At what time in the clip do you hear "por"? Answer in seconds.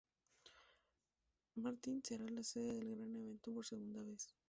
3.53-3.67